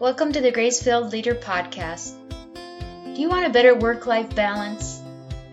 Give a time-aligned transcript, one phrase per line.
[0.00, 2.14] Welcome to the Grace Filled Leader Podcast.
[3.14, 5.00] Do you want a better work life balance?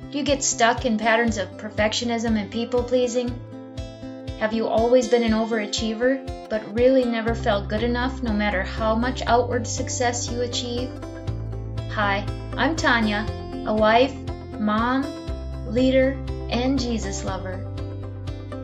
[0.09, 3.29] Do you get stuck in patterns of perfectionism and people pleasing?
[4.39, 8.95] Have you always been an overachiever, but really never felt good enough no matter how
[8.95, 10.89] much outward success you achieve?
[11.91, 12.25] Hi,
[12.57, 13.27] I'm Tanya,
[13.67, 14.15] a wife,
[14.57, 15.05] mom,
[15.71, 16.17] leader,
[16.49, 17.63] and Jesus lover.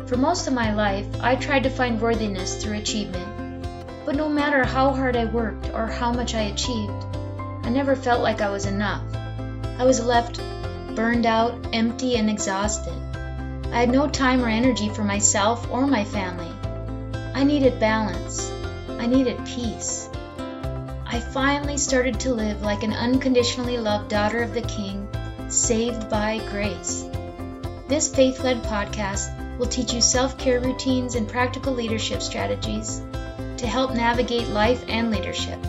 [0.07, 3.36] For most of my life, I tried to find worthiness through achievement.
[4.07, 7.05] But no matter how hard I worked or how much I achieved,
[7.63, 9.03] I never felt like I was enough.
[9.77, 10.39] I was left
[10.95, 12.93] burned out, empty, and exhausted.
[13.73, 16.49] I had no time or energy for myself or my family.
[17.35, 18.49] I needed balance.
[18.91, 20.09] I needed peace.
[21.05, 25.05] I finally started to live like an unconditionally loved daughter of the King,
[25.49, 27.03] saved by grace.
[27.89, 33.01] This faith led podcast will teach you self care routines and practical leadership strategies
[33.57, 35.59] to help navigate life and leadership.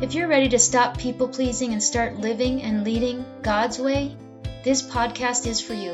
[0.00, 4.16] If you're ready to stop people pleasing and start living and leading God's way,
[4.64, 5.92] this podcast is for you.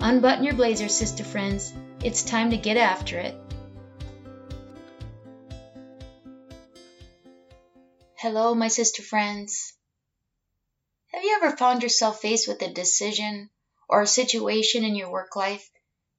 [0.00, 1.72] Unbutton your blazer, sister friends.
[2.02, 3.34] It's time to get after it.
[8.16, 9.74] Hello, my sister friends.
[11.12, 13.50] Have you ever found yourself faced with a decision
[13.88, 15.68] or a situation in your work life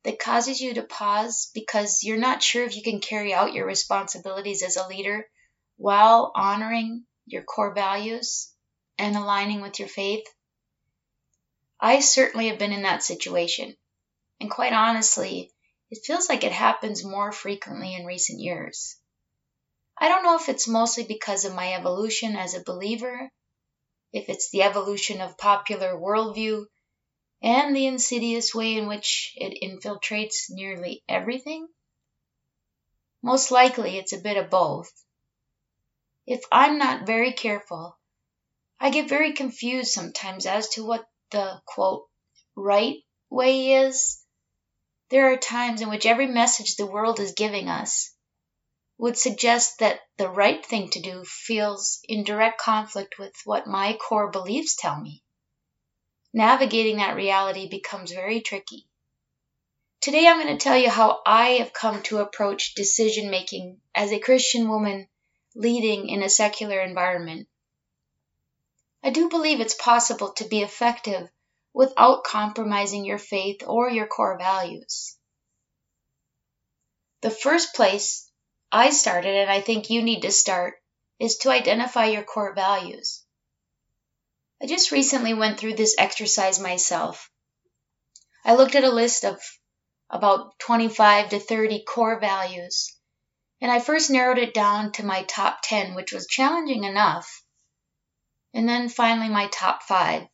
[0.06, 3.66] that causes you to pause because you're not sure if you can carry out your
[3.66, 5.28] responsibilities as a leader
[5.78, 8.54] while honoring your core values
[9.00, 10.24] and aligning with your faith?
[11.80, 13.76] I certainly have been in that situation.
[14.40, 15.52] And quite honestly,
[15.90, 18.98] it feels like it happens more frequently in recent years.
[19.98, 23.32] I don't know if it's mostly because of my evolution as a believer,
[24.14, 26.66] if it's the evolution of popular worldview,
[27.46, 31.68] and the insidious way in which it infiltrates nearly everything?
[33.22, 34.92] Most likely it's a bit of both.
[36.26, 38.00] If I'm not very careful,
[38.80, 42.08] I get very confused sometimes as to what the quote
[42.56, 42.98] right
[43.30, 44.24] way is.
[45.10, 48.12] There are times in which every message the world is giving us
[48.98, 53.94] would suggest that the right thing to do feels in direct conflict with what my
[53.94, 55.22] core beliefs tell me
[56.36, 58.86] navigating that reality becomes very tricky.
[60.02, 64.12] Today, I'm going to tell you how I have come to approach decision making as
[64.12, 65.08] a Christian woman
[65.56, 67.48] leading in a secular environment.
[69.02, 71.30] I do believe it's possible to be effective
[71.74, 75.16] without compromising your faith or your core values.
[77.22, 78.30] The first place
[78.74, 80.82] I started, and I think you need to start,
[81.18, 83.25] is to identify your core values.
[84.62, 87.30] I just recently went through this exercise myself.
[88.44, 89.42] I looked at a list of
[90.10, 92.96] about 25 to 30 core values,
[93.60, 97.44] and I first narrowed it down to my top 10, which was challenging enough,
[98.54, 100.28] and then finally my top five.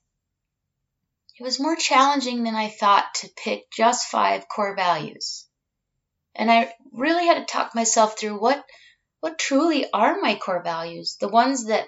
[1.39, 5.47] It was more challenging than I thought to pick just five core values.
[6.35, 8.63] And I really had to talk myself through what
[9.21, 11.87] what truly are my core values, the ones that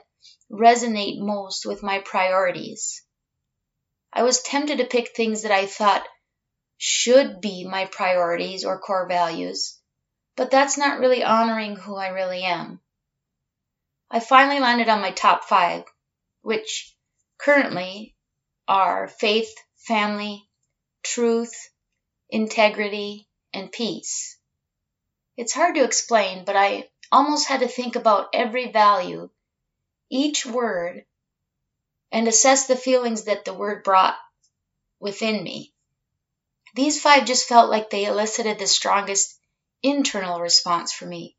[0.54, 3.04] resonate most with my priorities.
[4.14, 6.08] I was tempted to pick things that I thought
[6.78, 9.80] should be my priorities or core values,
[10.36, 12.80] but that's not really honoring who I really am.
[14.12, 15.86] I finally landed on my top five,
[16.44, 16.96] which
[17.40, 18.16] currently
[18.68, 20.48] are faith, family,
[21.02, 21.54] truth,
[22.30, 24.38] integrity, and peace.
[25.36, 29.32] It's hard to explain, but I almost had to think about every value
[30.14, 31.06] each word
[32.12, 34.16] and assess the feelings that the word brought
[35.00, 35.74] within me.
[36.76, 39.40] These five just felt like they elicited the strongest
[39.82, 41.36] internal response for me.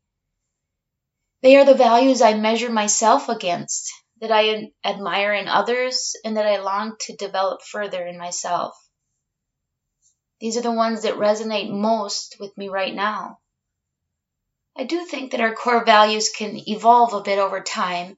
[1.41, 6.45] They are the values I measure myself against, that I admire in others, and that
[6.45, 8.75] I long to develop further in myself.
[10.41, 13.39] These are the ones that resonate most with me right now.
[14.77, 18.17] I do think that our core values can evolve a bit over time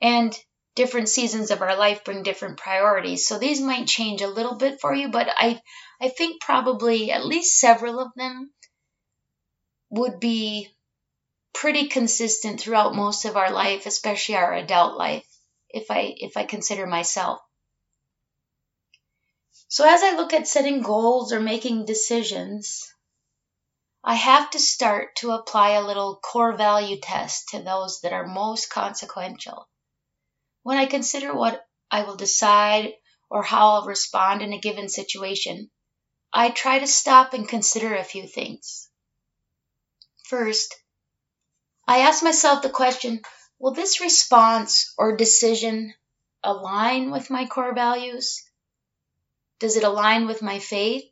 [0.00, 0.36] and
[0.74, 3.26] different seasons of our life bring different priorities.
[3.26, 5.60] So these might change a little bit for you, but I
[6.00, 8.52] I think probably at least several of them
[9.90, 10.70] would be
[11.52, 15.26] pretty consistent throughout most of our life, especially our adult life,
[15.68, 17.40] if I if I consider myself.
[19.68, 22.92] So as I look at setting goals or making decisions,
[24.02, 28.26] I have to start to apply a little core value test to those that are
[28.26, 29.69] most consequential.
[30.62, 32.92] When I consider what I will decide
[33.30, 35.70] or how I'll respond in a given situation,
[36.32, 38.88] I try to stop and consider a few things.
[40.24, 40.76] First,
[41.88, 43.22] I ask myself the question
[43.58, 45.92] will this response or decision
[46.42, 48.42] align with my core values?
[49.58, 51.04] Does it align with my faith?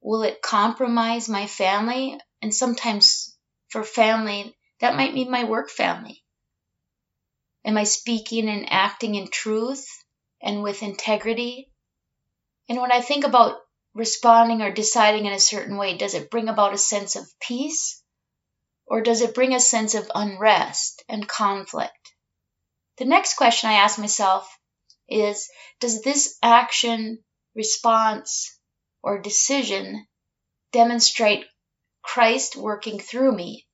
[0.00, 2.20] Will it compromise my family?
[2.40, 3.36] And sometimes
[3.68, 6.21] for family, that might mean my work family.
[7.64, 9.86] Am I speaking and acting in truth
[10.42, 11.70] and with integrity?
[12.68, 13.60] And when I think about
[13.94, 18.02] responding or deciding in a certain way, does it bring about a sense of peace?
[18.86, 22.14] Or does it bring a sense of unrest and conflict?
[22.98, 24.58] The next question I ask myself
[25.08, 25.48] is
[25.78, 27.22] Does this action,
[27.54, 28.58] response,
[29.02, 30.06] or decision
[30.72, 31.46] demonstrate
[32.02, 33.66] Christ working through me?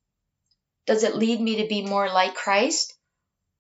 [0.87, 2.98] Does it lead me to be more like Christ?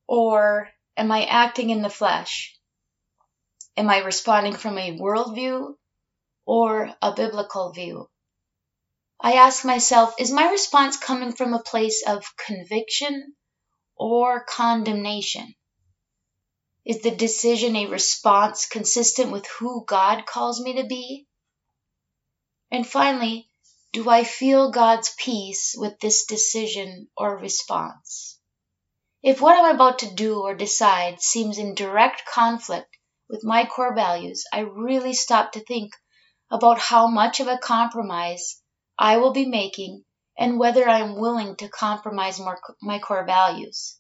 [0.08, 2.58] Or am I acting in the flesh?
[3.76, 5.74] Am I responding from a worldview
[6.46, 8.08] or a biblical view?
[9.20, 13.34] I ask myself, is my response coming from a place of conviction
[13.96, 15.54] or condemnation?
[16.86, 21.26] Is the decision a response consistent with who God calls me to be?
[22.70, 23.50] And finally,
[23.92, 28.37] do I feel God's peace with this decision or response?
[29.22, 32.96] If what I'm about to do or decide seems in direct conflict
[33.28, 35.92] with my core values, I really stop to think
[36.50, 38.62] about how much of a compromise
[38.96, 40.04] I will be making
[40.38, 43.98] and whether I am willing to compromise more, my core values.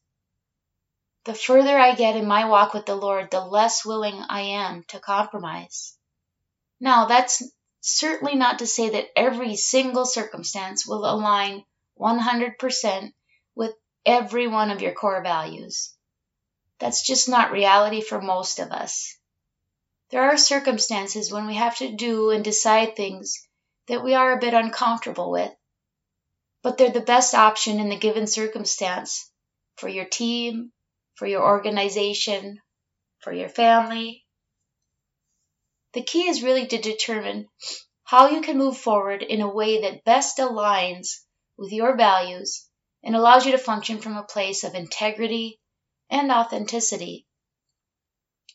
[1.24, 4.84] The further I get in my walk with the Lord, the less willing I am
[4.88, 5.98] to compromise.
[6.80, 7.42] Now, that's
[7.80, 11.64] certainly not to say that every single circumstance will align
[12.00, 13.12] 100%
[13.56, 13.74] with
[14.08, 15.94] every one of your core values.
[16.78, 19.18] That's just not reality for most of us.
[20.10, 23.46] There are circumstances when we have to do and decide things
[23.86, 25.52] that we are a bit uncomfortable with,
[26.62, 29.30] but they're the best option in the given circumstance
[29.76, 30.72] for your team,
[31.16, 32.58] for your organization,
[33.18, 34.24] for your family.
[35.92, 37.48] The key is really to determine
[38.04, 41.08] how you can move forward in a way that best aligns
[41.58, 42.67] with your values
[43.02, 45.60] and allows you to function from a place of integrity
[46.10, 47.26] and authenticity.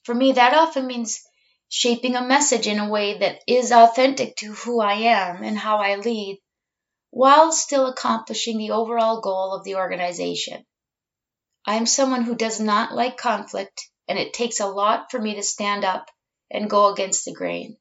[0.03, 1.21] For me, that often means
[1.69, 5.77] shaping a message in a way that is authentic to who I am and how
[5.77, 6.39] I lead,
[7.09, 10.65] while still accomplishing the overall goal of the organization.
[11.65, 15.35] I am someone who does not like conflict, and it takes a lot for me
[15.35, 16.11] to stand up
[16.51, 17.77] and go against the grain.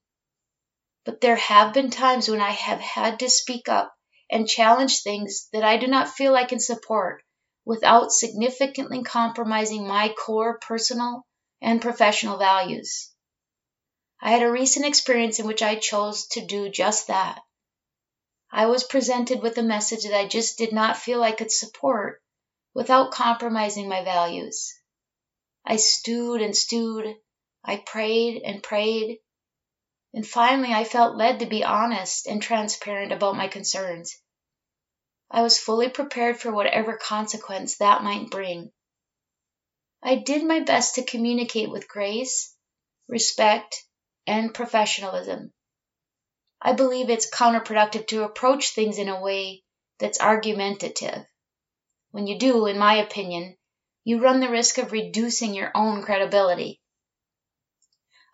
[1.05, 3.93] But there have been times when I have had to speak up
[4.33, 7.23] and challenge things that I do not feel I can support
[7.65, 11.27] without significantly compromising my core personal
[11.61, 13.13] and professional values.
[14.21, 17.41] I had a recent experience in which I chose to do just that.
[18.51, 22.23] I was presented with a message that I just did not feel I could support
[22.75, 24.73] without compromising my values.
[25.65, 27.17] I stewed and stewed.
[27.65, 29.19] I prayed and prayed.
[30.15, 34.21] And finally, I felt led to be honest and transparent about my concerns.
[35.31, 38.71] I was fully prepared for whatever consequence that might bring.
[40.03, 42.55] I did my best to communicate with grace,
[43.09, 43.83] respect,
[44.27, 45.55] and professionalism.
[46.61, 49.63] I believe it's counterproductive to approach things in a way
[49.99, 51.25] that's argumentative.
[52.11, 53.57] When you do, in my opinion,
[54.05, 56.82] you run the risk of reducing your own credibility.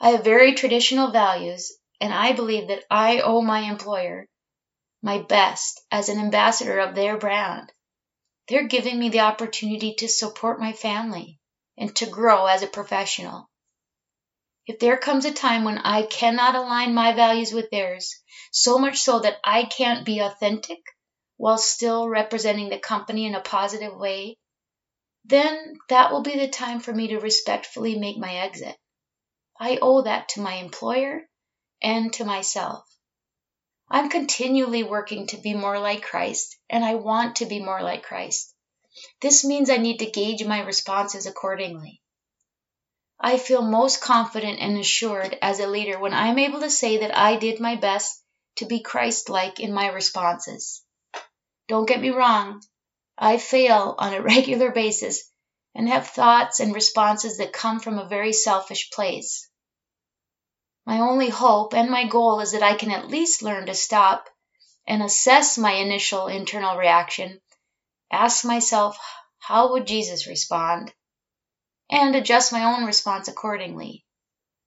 [0.00, 4.26] I have very traditional values, and I believe that I owe my employer
[5.02, 7.72] my best as an ambassador of their brand.
[8.48, 11.38] They're giving me the opportunity to support my family
[11.76, 13.48] and to grow as a professional.
[14.66, 18.98] If there comes a time when I cannot align my values with theirs, so much
[18.98, 20.80] so that I can't be authentic
[21.36, 24.36] while still representing the company in a positive way,
[25.24, 28.76] then that will be the time for me to respectfully make my exit.
[29.60, 31.28] I owe that to my employer
[31.82, 32.84] and to myself.
[33.90, 38.02] I'm continually working to be more like Christ, and I want to be more like
[38.02, 38.54] Christ.
[39.20, 42.02] This means I need to gauge my responses accordingly.
[43.18, 47.16] I feel most confident and assured as a leader when I'm able to say that
[47.16, 48.22] I did my best
[48.56, 50.84] to be Christ like in my responses.
[51.66, 52.62] Don't get me wrong,
[53.16, 55.28] I fail on a regular basis
[55.74, 59.47] and have thoughts and responses that come from a very selfish place.
[60.88, 64.30] My only hope and my goal is that I can at least learn to stop
[64.86, 67.42] and assess my initial internal reaction,
[68.10, 68.96] ask myself,
[69.38, 70.94] how would Jesus respond?
[71.90, 74.06] and adjust my own response accordingly.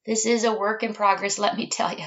[0.06, 2.06] This is a work in progress, let me tell you.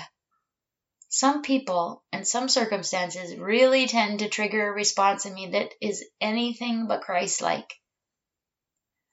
[1.09, 6.04] Some people and some circumstances really tend to trigger a response in me that is
[6.21, 7.75] anything but Christ like.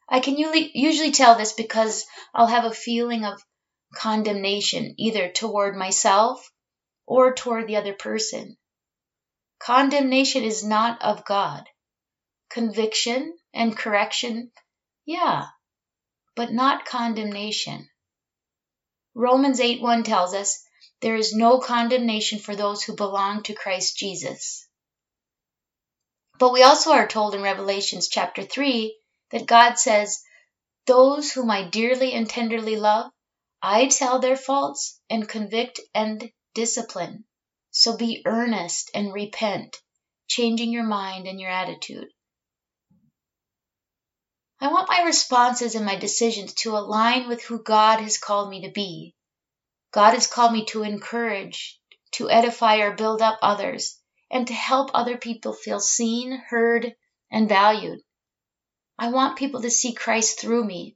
[0.08, 2.06] I can usually tell this because
[2.36, 3.44] I'll have a feeling of
[3.94, 6.52] condemnation either toward myself
[7.06, 8.58] or toward the other person.
[9.60, 11.68] Condemnation is not of God.
[12.50, 14.52] Conviction and correction,
[15.06, 15.48] yeah,
[16.36, 17.90] but not condemnation.
[19.14, 20.64] Romans 8 1 tells us,
[21.02, 24.68] There is no condemnation for those who belong to Christ Jesus.
[26.40, 28.98] But we also are told in Revelations chapter 3
[29.32, 30.24] that God says,
[30.88, 33.12] Those whom I dearly and tenderly love,
[33.62, 37.26] I tell their faults and convict and discipline.
[37.70, 39.78] So be earnest and repent,
[40.28, 42.08] changing your mind and your attitude.
[44.60, 48.62] I want my responses and my decisions to align with who God has called me
[48.64, 49.16] to be.
[49.92, 51.80] God has called me to encourage,
[52.14, 54.00] to edify or build up others,
[54.30, 56.96] and to help other people feel seen, heard,
[57.32, 58.00] and valued.
[58.98, 60.96] I want people to see Christ through me.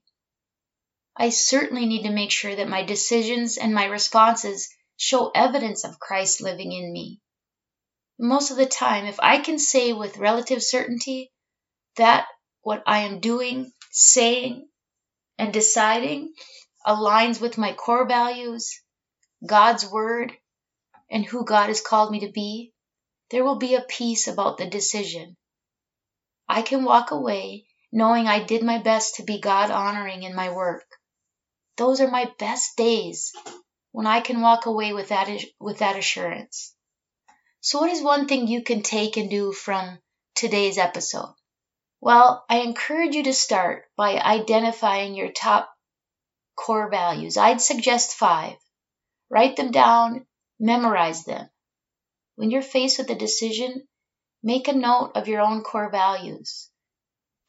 [1.18, 6.00] I certainly need to make sure that my decisions and my responses show evidence of
[6.00, 7.22] Christ living in me.
[8.20, 11.32] Most of the time, if I can say with relative certainty
[11.96, 12.28] that
[12.62, 14.68] what I am doing, saying,
[15.38, 16.34] and deciding
[16.86, 18.82] aligns with my core values,
[19.46, 20.34] God's Word,
[21.10, 22.74] and who God has called me to be,
[23.32, 25.38] there will be a peace about the decision.
[26.48, 30.52] I can walk away knowing I did my best to be God honoring in my
[30.52, 30.86] work.
[31.78, 33.34] Those are my best days
[33.92, 35.30] when I can walk away with that,
[35.60, 36.74] with that assurance.
[37.62, 40.00] So, what is one thing you can take and do from
[40.36, 41.34] today's episode?
[42.00, 45.70] Well, I encourage you to start by identifying your top
[46.56, 47.38] core values.
[47.38, 48.58] I'd suggest five.
[49.30, 50.28] Write them down,
[50.60, 51.50] memorize them.
[52.36, 53.88] When you're faced with a decision,
[54.44, 56.70] make a note of your own core values.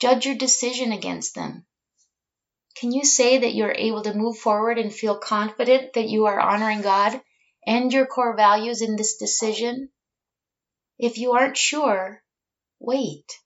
[0.00, 1.66] Judge your decision against them.
[2.80, 6.38] Can you say that you're able to move forward and feel confident that you are
[6.38, 7.18] honoring God
[7.66, 9.90] and your core values in this decision?
[10.98, 12.22] If you aren't sure,
[12.78, 13.40] wait.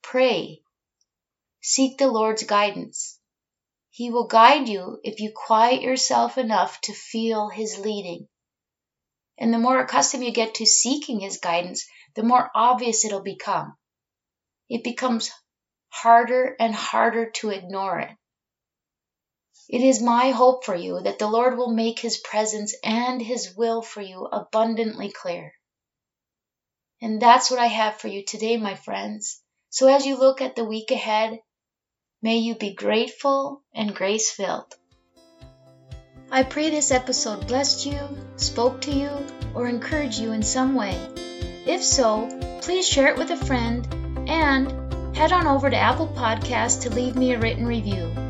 [0.00, 0.62] Pray.
[1.60, 3.18] Seek the Lord's guidance.
[3.90, 8.28] He will guide you if you quiet yourself enough to feel His leading.
[9.38, 11.84] And the more accustomed you get to seeking His guidance,
[12.14, 13.76] the more obvious it'll become.
[14.68, 15.32] It becomes
[15.88, 18.16] harder and harder to ignore it.
[19.68, 23.56] It is my hope for you that the Lord will make His presence and His
[23.56, 25.52] will for you abundantly clear.
[27.02, 29.42] And that's what I have for you today, my friends.
[29.70, 31.40] So as you look at the week ahead,
[32.22, 34.74] may you be grateful and grace filled.
[36.30, 37.98] I pray this episode blessed you,
[38.36, 39.10] spoke to you,
[39.54, 40.96] or encouraged you in some way.
[41.66, 42.28] If so,
[42.62, 43.86] please share it with a friend
[44.28, 48.25] and head on over to Apple Podcasts to leave me a written review.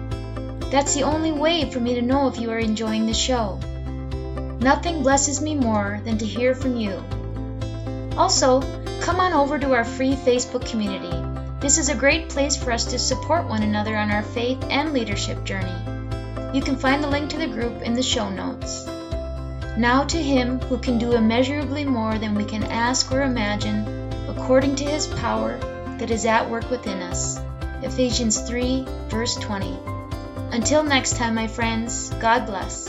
[0.70, 3.60] That's the only way for me to know if you are enjoying the show.
[4.60, 7.02] Nothing blesses me more than to hear from you.
[8.16, 8.60] Also,
[9.00, 11.14] come on over to our free Facebook community.
[11.60, 14.92] This is a great place for us to support one another on our faith and
[14.92, 15.76] leadership journey.
[16.52, 18.86] You can find the link to the group in the show notes.
[19.76, 23.86] Now to Him who can do immeasurably more than we can ask or imagine,
[24.28, 25.58] according to His power
[25.98, 27.38] that is at work within us.
[27.82, 29.95] Ephesians 3, verse 20.
[30.56, 32.88] Until next time, my friends, God bless.